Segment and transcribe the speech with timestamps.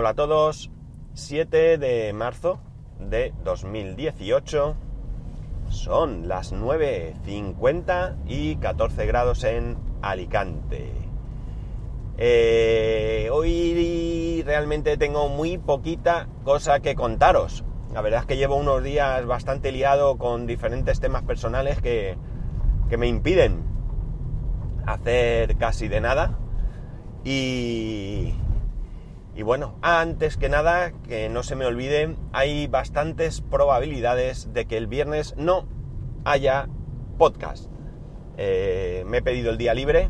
[0.00, 0.70] Hola a todos,
[1.14, 2.60] 7 de marzo
[3.00, 4.76] de 2018,
[5.70, 10.92] son las 9.50 y 14 grados en Alicante.
[12.16, 17.64] Eh, hoy realmente tengo muy poquita cosa que contaros.
[17.92, 22.16] La verdad es que llevo unos días bastante liado con diferentes temas personales que,
[22.88, 23.64] que me impiden
[24.86, 26.38] hacer casi de nada.
[27.24, 28.32] Y,
[29.38, 34.76] y bueno, antes que nada, que no se me olvide, hay bastantes probabilidades de que
[34.76, 35.64] el viernes no
[36.24, 36.68] haya
[37.18, 37.70] podcast.
[38.36, 40.08] Eh, me he pedido el día libre.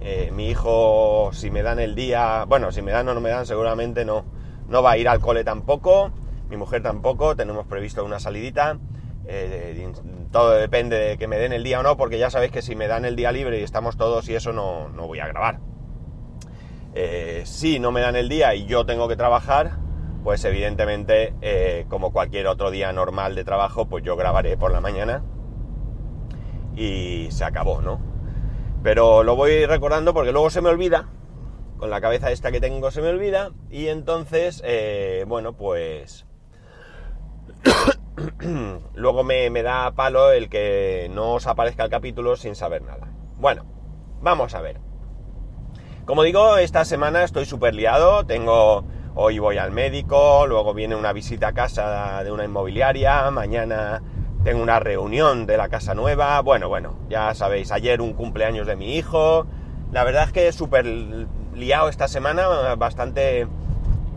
[0.00, 3.30] Eh, mi hijo, si me dan el día, bueno, si me dan o no me
[3.30, 4.24] dan, seguramente no,
[4.68, 6.12] no va a ir al cole tampoco.
[6.48, 7.34] Mi mujer tampoco.
[7.34, 8.78] Tenemos previsto una salidita.
[9.26, 9.92] Eh,
[10.30, 12.76] todo depende de que me den el día o no, porque ya sabéis que si
[12.76, 15.58] me dan el día libre y estamos todos y eso no, no voy a grabar.
[16.96, 19.78] Eh, si no me dan el día y yo tengo que trabajar,
[20.22, 24.80] pues evidentemente, eh, como cualquier otro día normal de trabajo, pues yo grabaré por la
[24.80, 25.24] mañana
[26.76, 28.00] y se acabó, ¿no?
[28.84, 31.08] Pero lo voy recordando porque luego se me olvida,
[31.78, 36.26] con la cabeza esta que tengo se me olvida, y entonces, eh, bueno, pues...
[38.94, 43.08] luego me, me da palo el que no os aparezca el capítulo sin saber nada.
[43.36, 43.64] Bueno,
[44.20, 44.93] vamos a ver.
[46.06, 48.84] Como digo, esta semana estoy súper liado, tengo...
[49.14, 54.02] Hoy voy al médico, luego viene una visita a casa de una inmobiliaria, mañana
[54.42, 58.74] tengo una reunión de la casa nueva, bueno, bueno, ya sabéis, ayer un cumpleaños de
[58.74, 59.46] mi hijo,
[59.92, 60.84] la verdad es que súper
[61.54, 63.46] liado esta semana, bastante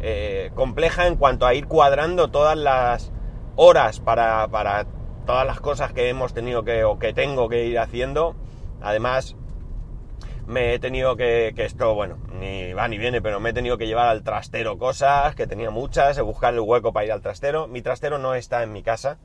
[0.00, 3.12] eh, compleja en cuanto a ir cuadrando todas las
[3.54, 4.86] horas para, para
[5.24, 8.34] todas las cosas que hemos tenido que o que tengo que ir haciendo.
[8.82, 9.36] Además,
[10.50, 13.78] me he tenido que, que esto, bueno, ni va ni viene, pero me he tenido
[13.78, 17.68] que llevar al trastero cosas, que tenía muchas, buscar el hueco para ir al trastero.
[17.68, 19.18] Mi trastero no está en mi casa,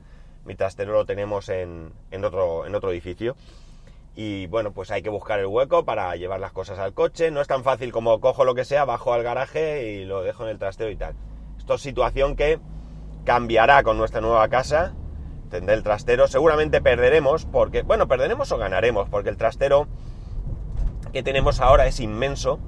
[0.44, 3.34] mi trastero lo tenemos en, en, otro, en otro edificio.
[4.14, 7.32] Y bueno, pues hay que buscar el hueco para llevar las cosas al coche.
[7.32, 10.44] No es tan fácil como cojo lo que sea, bajo al garaje y lo dejo
[10.44, 11.16] en el trastero y tal.
[11.58, 12.60] Esto es situación que
[13.24, 14.94] cambiará con nuestra nueva casa.
[15.50, 16.28] Tendré el trastero.
[16.28, 19.88] Seguramente perderemos porque, bueno, perderemos o ganaremos porque el trastero
[21.16, 22.58] que tenemos ahora es inmenso.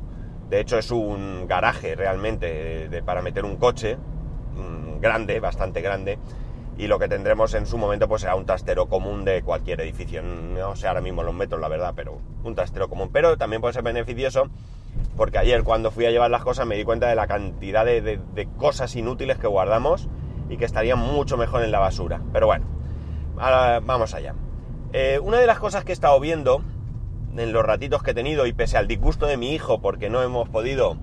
[0.49, 6.19] De hecho, es un garaje realmente de, para meter un coche mm, grande, bastante grande.
[6.79, 10.23] Y lo que tendremos en su momento pues será un trastero común de cualquier edificio.
[10.23, 13.11] No sé ahora mismo los metros, la verdad, pero un trastero común.
[13.13, 14.49] Pero también puede ser beneficioso
[15.15, 18.49] porque ayer cuando fui a llevar las cosas me di cuenta de la cantidad de
[18.57, 20.09] cosas inútiles que guardamos
[20.49, 22.23] y que estarían mucho mejor en la basura.
[22.33, 22.65] Pero bueno,
[23.37, 24.35] ahora vamos allá.
[24.95, 26.63] Eh, una de las cosas que he estado viendo
[27.37, 30.23] en los ratitos que he tenido y pese al disgusto de mi hijo porque no
[30.23, 30.97] hemos podido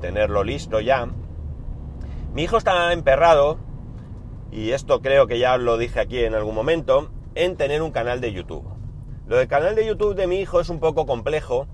[0.00, 1.08] tenerlo listo ya,
[2.32, 3.58] mi hijo está emperrado,
[4.52, 8.20] y esto creo que ya lo dije aquí en algún momento, en tener un canal
[8.20, 8.64] de YouTube.
[9.26, 11.66] Lo del canal de YouTube de mi hijo es un poco complejo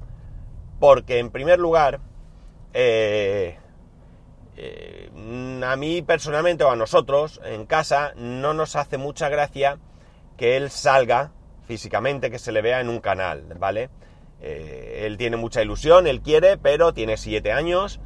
[0.79, 2.01] porque en primer lugar,
[2.75, 3.59] eh,
[4.57, 5.11] eh,
[5.63, 9.79] a mí personalmente o a nosotros en casa no nos hace mucha gracia
[10.37, 11.33] que él salga
[11.67, 13.91] físicamente, que se le vea en un canal, ¿vale?
[14.41, 18.01] Eh, él tiene mucha ilusión, él quiere, pero tiene siete años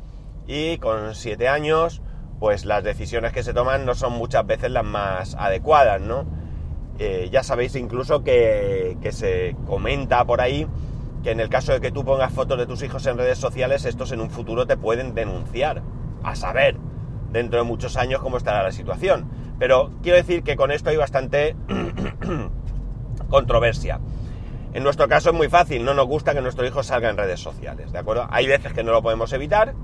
[0.47, 2.03] y con siete años,
[2.39, 6.27] pues las decisiones que se toman no son muchas veces las más adecuadas, ¿no?
[6.99, 10.67] Eh, ya sabéis incluso que, que se comenta por ahí
[11.23, 13.85] que en el caso de que tú pongas fotos de tus hijos en redes sociales,
[13.85, 15.83] estos en un futuro te pueden denunciar.
[16.23, 16.77] A saber,
[17.31, 19.31] dentro de muchos años, cómo estará la situación.
[19.59, 21.57] Pero quiero decir que con esto hay bastante
[23.31, 24.01] controversia.
[24.73, 27.41] En nuestro caso es muy fácil, no nos gusta que nuestro hijo salga en redes
[27.41, 28.27] sociales, ¿de acuerdo?
[28.31, 29.75] Hay veces que no lo podemos evitar,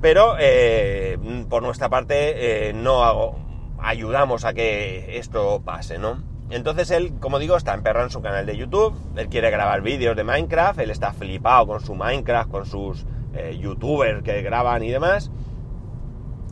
[0.00, 3.38] pero eh, por nuestra parte eh, no hago,
[3.78, 6.22] ayudamos a que esto pase, ¿no?
[6.48, 10.16] Entonces él, como digo, está emperrado en su canal de YouTube, él quiere grabar vídeos
[10.16, 13.04] de Minecraft, él está flipado con su Minecraft, con sus
[13.34, 15.32] eh, youtubers que graban y demás.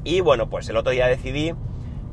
[0.02, 1.54] Y bueno, pues el otro día decidí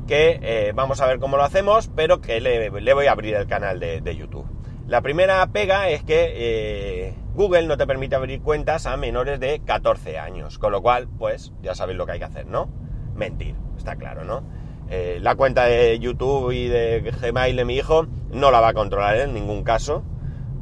[0.06, 3.46] que eh, vamos a ver cómo lo hacemos, pero que le, voy a abrir el
[3.46, 4.46] canal de, YouTube.
[4.86, 9.60] La primera pega es que eh, Google no te permite abrir cuentas a menores de
[9.60, 12.68] 14 años, con lo cual, pues ya sabéis lo que hay que hacer, ¿no?
[13.14, 14.42] Mentir, está claro, ¿no?
[14.90, 18.74] Eh, la cuenta de YouTube y de Gmail de mi hijo no la va a
[18.74, 20.04] controlar en ningún caso,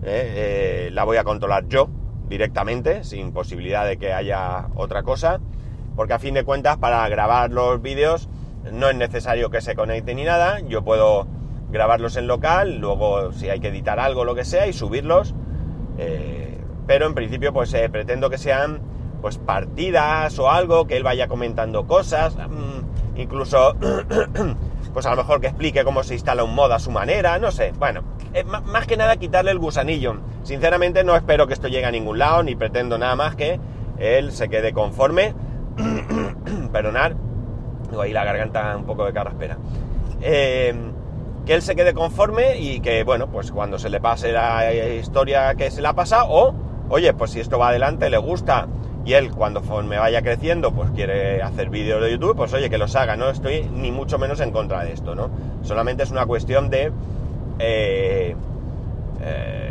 [0.02, 1.88] la voy a controlar yo
[2.28, 5.40] directamente, sin posibilidad de que haya otra cosa,
[5.96, 8.28] porque a fin de cuentas para grabar los vídeos
[8.72, 11.26] no es necesario que se conecte ni nada, yo puedo
[11.70, 15.34] grabarlos en local, luego si hay que editar algo, lo que sea, y subirlos,
[15.98, 18.80] eh, pero en principio pues eh, pretendo que sean
[19.20, 23.76] pues partidas o algo, que él vaya comentando cosas, mm, incluso
[24.92, 27.50] pues a lo mejor que explique cómo se instala un mod a su manera, no
[27.50, 28.02] sé, bueno,
[28.32, 30.16] eh, más que nada quitarle el gusanillo.
[30.42, 33.60] Sinceramente no espero que esto llegue a ningún lado, ni pretendo nada más que
[33.98, 35.34] él se quede conforme.
[36.72, 37.16] Perdonar,
[37.90, 39.58] tengo ahí la garganta un poco de carraspera.
[40.22, 40.74] Eh,
[41.44, 45.54] que él se quede conforme y que, bueno, pues cuando se le pase la historia
[45.54, 46.54] que se la pasa, o,
[46.88, 48.68] oye, pues si esto va adelante, le gusta,
[49.04, 52.78] y él cuando me vaya creciendo, pues quiere hacer vídeos de YouTube, pues oye, que
[52.78, 55.30] los haga, no estoy ni mucho menos en contra de esto, ¿no?
[55.62, 56.92] Solamente es una cuestión de...
[57.58, 58.36] Eh,
[59.22, 59.69] eh,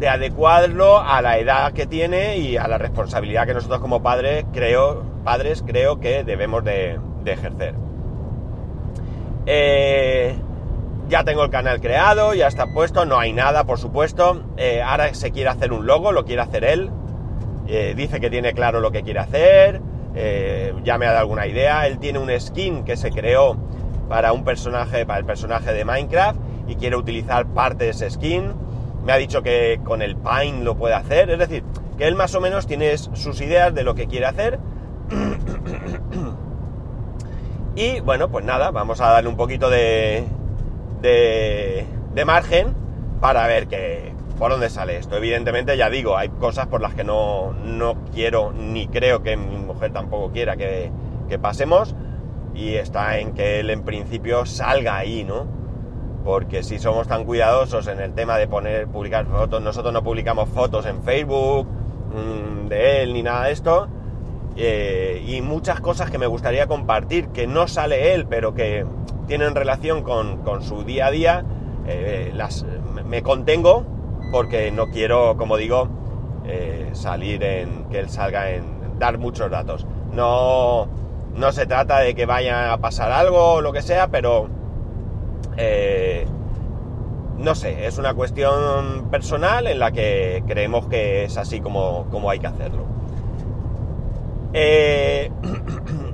[0.00, 4.44] de adecuarlo a la edad que tiene y a la responsabilidad que nosotros como padres
[4.52, 7.74] creo, padres creo que debemos de, ejercer.
[9.46, 10.34] Eh,
[11.08, 14.42] ya tengo el canal creado, ya está puesto, no hay nada, por supuesto.
[14.84, 16.90] ahora se quiere hacer un logo, lo quiere hacer él.
[17.72, 19.80] Eh, dice que tiene claro lo que quiere hacer,
[20.16, 23.56] eh, ya me ha dado alguna idea, él tiene un skin que se creó
[24.08, 28.54] para un personaje, para el personaje de Minecraft y quiere utilizar parte de ese skin,
[29.04, 31.64] me ha dicho que con el Pine lo puede hacer, es decir,
[31.98, 34.58] que él más o menos tiene sus ideas de lo que quiere hacer.
[37.76, 40.24] y bueno, pues nada, vamos a darle un poquito de,
[41.02, 42.74] de, margen
[43.20, 45.16] para ver qué, por dónde sale esto.
[45.16, 47.54] Evidentemente, ya digo, hay cosas por las que no,
[48.14, 50.90] quiero ni creo que mi mujer tampoco quiera que,
[51.40, 51.94] pasemos.
[52.54, 55.59] Y está en que él en principio salga ahí, ¿no?
[56.24, 60.48] Porque si somos tan cuidadosos en el tema de poner, publicar fotos, nosotros no publicamos
[60.50, 63.88] fotos en Facebook mm, de él ni nada de esto.
[64.56, 68.84] Eh, y muchas cosas que me gustaría compartir, que no sale él, pero que
[69.26, 71.44] tienen relación con, su día a día,
[71.86, 72.66] eh, las,
[73.06, 73.84] me contengo
[74.32, 75.88] porque no quiero, como digo,
[76.46, 79.86] eh, salir en que él salga en dar muchos datos.
[80.12, 80.88] No,
[81.34, 84.48] no se trata de que vaya a pasar algo o lo que sea, pero
[85.60, 86.26] eh,
[87.36, 92.38] no sé, es una cuestión personal en la que creemos que es así como, hay
[92.38, 92.86] que hacerlo.
[94.52, 95.30] Eh,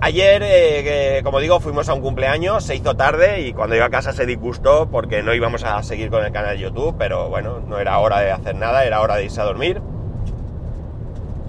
[0.00, 3.90] Ayer, eh, como digo, fuimos a un cumpleaños, se hizo tarde y cuando iba a
[3.90, 7.58] casa se disgustó porque no íbamos a seguir con el canal de YouTube, pero bueno,
[7.66, 9.82] no era hora de hacer nada, era hora de irse a dormir.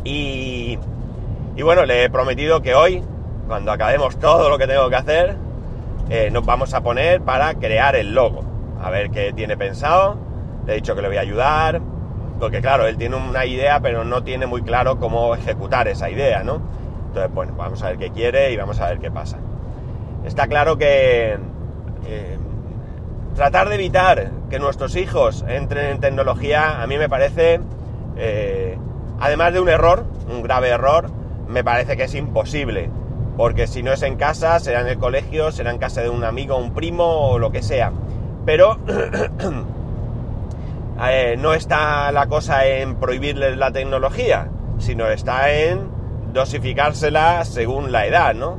[0.04, 0.80] Y,
[1.56, 3.04] y bueno, le he prometido que hoy,
[3.48, 5.38] cuando acabemos todo lo que tengo que hacer,
[6.10, 8.44] eh, nos vamos a poner para crear el logo.
[8.82, 10.18] A ver qué tiene pensado.
[10.66, 11.82] Le he dicho que le voy a ayudar,
[12.40, 16.44] porque claro, él tiene una idea, pero no tiene muy claro cómo ejecutar esa idea,
[16.44, 16.62] ¿no?
[17.08, 19.38] Entonces, bueno, vamos a ver qué quiere y vamos a ver qué pasa.
[20.26, 21.38] Está claro que
[22.08, 22.38] eh,
[23.36, 27.60] tratar de evitar que nuestros hijos entren en tecnología a mí me parece,
[28.18, 28.78] eh,
[29.20, 31.10] además de un error, un grave error,
[31.48, 32.90] me parece que es imposible.
[33.40, 36.26] Porque si no es en casa, será en el colegio, será en casa de un
[36.26, 37.94] amigo, un primo o lo que sea.
[38.46, 38.78] Pero
[41.10, 45.90] eh, no está la cosa en prohibirles la tecnología, sino está en
[46.34, 48.58] dosificársela según la edad, ¿no?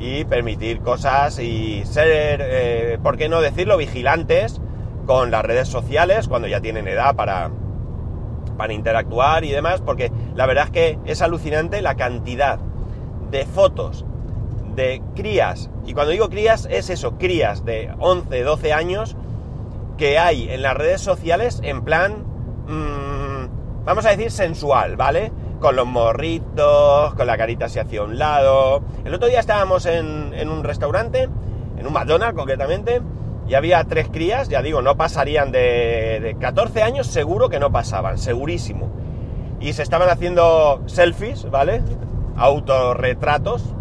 [0.00, 4.60] Y permitir cosas y ser, eh, ¿por qué no decirlo?, vigilantes
[5.06, 7.52] con las redes sociales cuando ya tienen edad para,
[8.58, 12.58] para interactuar y demás, porque la verdad es que es alucinante la cantidad
[13.30, 14.04] de fotos
[14.74, 19.16] de crías, y cuando digo crías es eso, crías de 11, 12 años
[19.98, 22.24] que hay en las redes sociales en plan,
[22.66, 25.32] mmm, vamos a decir, sensual, ¿vale?
[25.60, 28.82] con los morritos, con la carita hacia hacia un lado.
[29.04, 31.28] El otro día estábamos en, un restaurante,
[31.78, 33.00] en un McDonald's concretamente,
[33.46, 37.70] y había tres crías, ya digo, no pasarían de, de 14 años, seguro que no
[37.70, 38.88] pasaban, segurísimo.
[39.60, 41.82] Y se estaban haciendo selfies, ¿vale?
[42.36, 43.74] Autorretratos.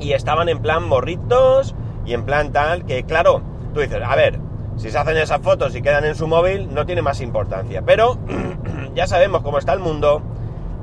[0.00, 1.74] Y estaban en plan morritos
[2.06, 3.42] y en plan tal, que claro,
[3.74, 4.38] tú dices, a ver,
[4.76, 7.82] si se hacen esas fotos y quedan en su móvil, no tiene más importancia.
[7.84, 8.16] Pero
[8.94, 10.22] ya sabemos cómo está el mundo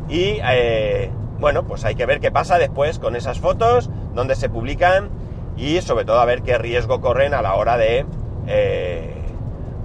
[0.09, 4.49] y eh, bueno, pues hay que ver qué pasa después con esas fotos, dónde se
[4.49, 5.09] publican
[5.57, 8.05] y sobre todo a ver qué riesgo corren a la hora de,
[8.47, 9.13] eh,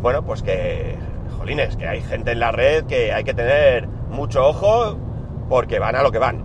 [0.02, 0.96] bueno, pues que,
[1.38, 4.96] jolines, que hay gente en la red que hay que tener mucho ojo
[5.50, 6.42] porque van a lo que van.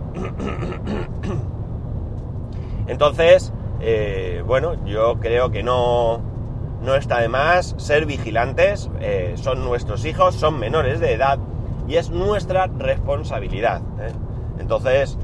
[2.86, 6.20] Entonces, eh, bueno, yo creo que no,
[6.82, 8.90] no está de más ser vigilantes,
[9.36, 11.38] son nuestros hijos, son menores de edad
[11.88, 13.80] y es nuestra responsabilidad.
[14.00, 14.12] ¿eh?
[14.58, 15.16] Entonces,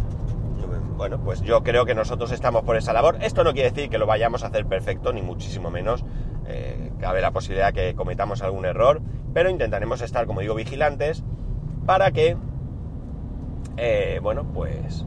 [0.96, 3.18] bueno, pues yo creo que nosotros estamos por esa labor.
[3.22, 6.04] Esto no quiere decir que lo vayamos a hacer perfecto, ni muchísimo menos.
[6.46, 9.00] Eh, cabe la posibilidad que cometamos algún error,
[9.34, 11.24] pero intentaremos estar, como digo, vigilantes
[11.86, 12.36] para que,
[13.76, 15.04] eh, bueno, pues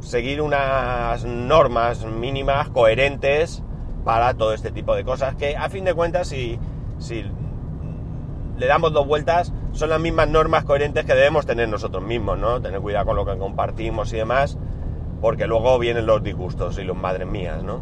[0.00, 3.62] seguir unas normas mínimas coherentes
[4.04, 6.58] para todo este tipo de cosas que a fin de cuentas si,
[6.98, 7.24] si
[8.58, 12.60] le damos dos vueltas son las mismas normas coherentes que debemos tener nosotros mismos, ¿no?
[12.60, 14.56] Tener cuidado con lo que compartimos y demás,
[15.20, 17.80] porque luego vienen los disgustos y los madres mías, ¿no?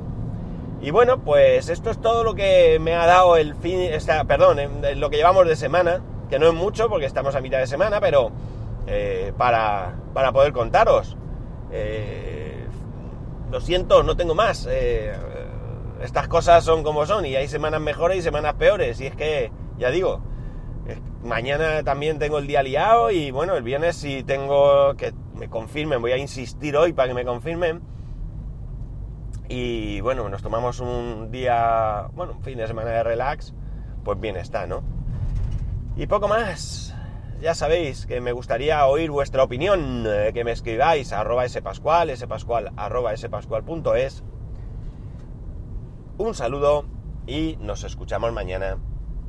[0.81, 4.59] Y bueno, pues esto es todo lo que me ha dado el fin, esta, perdón,
[4.59, 6.01] eh, lo que llevamos de semana,
[6.31, 8.33] que no es mucho porque estamos a mitad de semana, pero
[8.87, 11.17] eh, para, para, poder contaros.
[11.71, 12.67] Eh,
[13.51, 14.69] lo siento, no tengo más.
[16.03, 19.01] estas cosas son como son y hay semanas mejores y semanas peores.
[19.01, 20.23] Y es que, ya digo,
[21.23, 26.01] mañana también tengo el día liado y bueno, el viernes si tengo que me confirmen,
[26.01, 27.83] voy a insistir hoy para que me confirmen
[29.49, 33.53] y bueno, nos tomamos un día, bueno, un fin de semana de relax,
[34.03, 34.83] pues bien está, ¿no?
[35.95, 36.95] Y poco más.
[37.43, 42.17] Ya sabéis que me gustaría oír vuestra opinión, eh, que me escribáis a arroba spascual,
[42.17, 44.23] spascual, arroba spascual.es.
[46.19, 46.85] Un saludo
[47.27, 48.79] y nos escuchamos mañana.